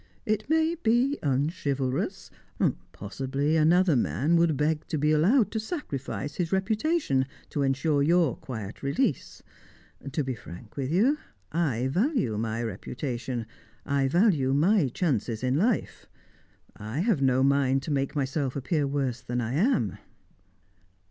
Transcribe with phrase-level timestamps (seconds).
[0.25, 2.31] It may be unchivalrous.
[2.91, 8.35] Possibly another man would beg to be allowed to sacrifice his reputation, to ensure your
[8.37, 9.43] quiet release.
[10.11, 11.19] To be frank with you,
[11.51, 13.45] I value my reputation,
[13.85, 16.07] I value my chances in life.
[16.75, 19.99] I have no mind to make myself appear worse than I am."